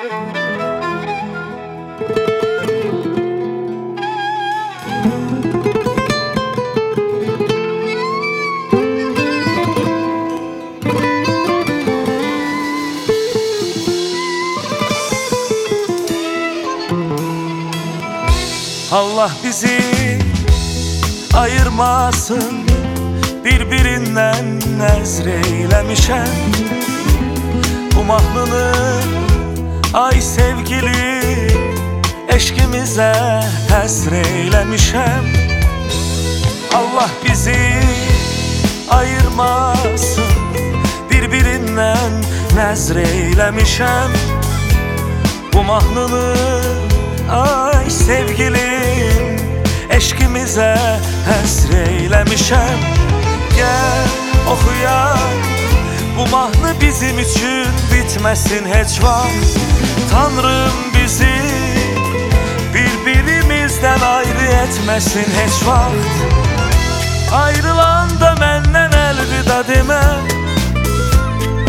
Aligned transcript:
Allah 0.00 0.12
bizi 19.44 19.80
ayırmasın 21.34 22.42
Birbirinden 23.44 24.60
nezreylemişem 24.78 26.26
Bu 27.96 28.04
mahlını 28.04 28.79
ay 29.94 30.20
sevgili 30.20 31.30
Eşkimize 32.28 33.12
həsreylemişem 33.68 35.24
Allah 36.74 37.10
bizi 37.24 37.80
ayırmasın 38.90 40.24
Birbirinden 41.10 42.12
nezreylemişem. 42.56 44.10
Bu 45.52 45.62
mahnını 45.62 46.34
ay 47.30 47.90
sevgilim 47.90 49.36
Eşkimize 49.90 50.76
həsreylemişem 51.28 52.78
Gel 53.56 54.06
oxuyaq 54.52 55.59
Bu 56.20 56.30
mahnı 56.30 56.80
bizim 56.80 57.18
için 57.18 57.66
bitmesin 57.94 58.66
heç 58.66 59.02
vaxt 59.02 59.58
Tanrım 60.10 60.72
bizi 60.94 61.34
birbirimizden 62.74 64.00
ayrı 64.00 64.44
etmesin 64.64 65.26
heç 65.40 65.66
vaxt 65.66 66.16
Ayrılanda 67.32 68.34
məndən 68.42 68.92
əlvida 68.92 69.60
demə 69.70 70.02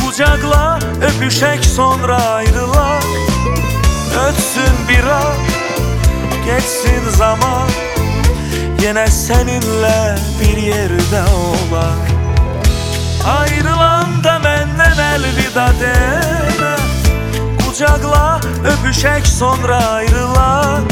Qucaqla 0.01 0.79
öpüşək 1.07 1.63
sonra 1.63 2.17
ayrılaq 2.17 3.07
Ötsün 4.27 4.75
bir 4.89 5.03
an, 5.03 5.37
geçsin 6.45 7.09
zaman. 7.17 7.69
Yine 8.81 9.07
seninle 9.07 10.15
bir 10.41 10.57
yerde 10.57 11.21
olak 11.21 12.11
Ayrılanda 13.27 14.20
öpüşək 19.01 19.25
sonra 19.25 19.77
ayrılaq 19.77 20.83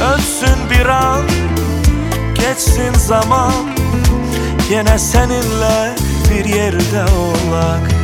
Ötsün 0.00 0.70
bir 0.70 0.86
an, 0.86 1.24
geçsin 2.34 2.94
zaman. 2.94 3.52
Yine 4.70 4.98
seninle 4.98 5.94
bir 6.30 6.44
yerde 6.44 7.04
olak 7.12 7.99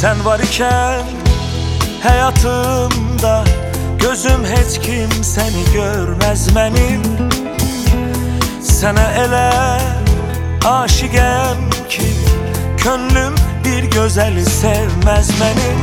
Sen 0.00 0.24
var 0.24 0.38
iken 0.38 1.04
hayatımda 2.02 3.44
Gözüm 3.98 4.44
heç 4.44 4.80
kim 4.82 5.24
seni 5.24 5.72
görmez 5.72 6.56
benim. 6.56 7.02
Sana 8.62 9.12
ele 9.12 9.50
aşigem 10.68 11.70
ki 11.88 12.14
Könlüm 12.76 13.34
bir 13.64 13.84
gözeli 13.90 14.44
sevmez 14.44 15.30
benim. 15.40 15.78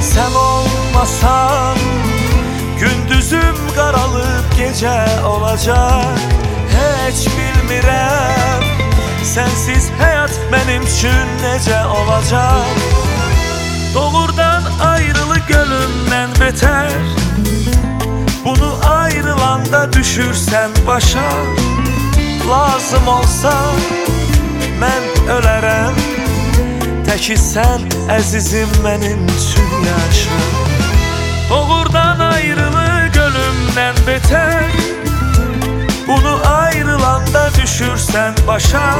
Sen 0.00 0.30
olmasan 0.34 1.76
Gündüzüm 2.80 3.56
karalıp 3.76 4.56
gece 4.56 5.24
olacak. 5.26 6.18
Hiç 6.68 7.26
bilmirəm 7.26 8.62
Sensiz 9.24 9.90
hayat 10.00 10.30
benim 10.52 10.82
için 10.82 11.26
nece 11.42 11.84
olacak 11.86 13.11
Doğurdan 13.94 14.62
ayrılı 14.80 15.38
gölümden 15.48 16.30
beter. 16.40 16.90
Bunu 18.44 18.78
ayrılanda 18.90 19.92
düşürsen 19.92 20.70
başa. 20.86 21.32
Lazım 22.48 23.08
olsa 23.08 23.52
mən 24.80 25.04
ölərəm 25.30 25.94
Təki 27.06 27.36
sən 27.36 27.82
əzizim 28.10 28.70
mənim 28.84 29.20
üçün 29.30 29.72
yaşa. 29.86 30.38
Doğurdan 31.50 32.18
ayrılı 32.18 33.08
gölümden 33.14 33.94
beter. 34.06 34.64
Bunu 36.08 36.40
ayrılanda 36.54 37.50
düşürsen 37.62 38.34
başa. 38.46 38.94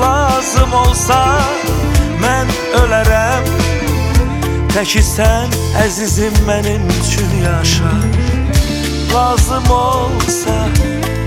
Lazım 0.00 0.72
olsa 0.72 1.38
mən 2.22 2.48
ölərəm 2.82 3.71
Təki 4.72 5.02
sən 5.04 5.52
əzizim 5.82 6.36
mənim 6.46 6.86
üçün 7.00 7.32
yaşa. 7.42 7.90
Lazım 9.12 9.68
olsa 9.70 10.54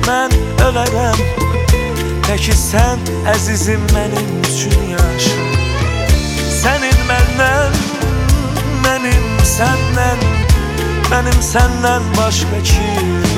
mən 0.07 0.33
ölərəm 0.66 1.19
Təki 2.25 2.56
sən 2.57 3.03
əzizim 3.35 3.85
mənim 3.94 4.31
üçün 4.50 4.89
yaşa. 4.95 5.45
Sənin 6.57 7.06
məndən, 7.11 7.78
mənim 8.88 9.29
səndən 9.53 10.25
Mənim 11.12 11.41
səndən 11.53 12.07
başqa 12.17 12.63
kim 12.66 13.34